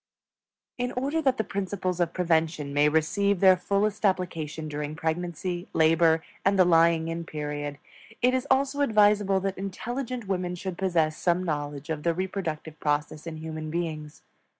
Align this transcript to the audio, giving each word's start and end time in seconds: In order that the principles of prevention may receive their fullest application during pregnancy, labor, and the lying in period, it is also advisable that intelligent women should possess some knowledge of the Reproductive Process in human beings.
In 0.79 0.91
order 0.93 1.21
that 1.21 1.37
the 1.37 1.43
principles 1.43 1.99
of 1.99 2.11
prevention 2.11 2.73
may 2.73 2.89
receive 2.89 3.39
their 3.39 3.55
fullest 3.55 4.03
application 4.03 4.67
during 4.67 4.95
pregnancy, 4.95 5.67
labor, 5.73 6.23
and 6.43 6.57
the 6.57 6.65
lying 6.65 7.07
in 7.07 7.23
period, 7.23 7.77
it 8.19 8.33
is 8.33 8.47
also 8.49 8.81
advisable 8.81 9.39
that 9.41 9.59
intelligent 9.59 10.27
women 10.27 10.55
should 10.55 10.75
possess 10.79 11.17
some 11.17 11.43
knowledge 11.43 11.91
of 11.91 12.01
the 12.01 12.15
Reproductive 12.15 12.79
Process 12.79 13.27
in 13.27 13.37
human 13.37 13.69
beings. 13.69 14.23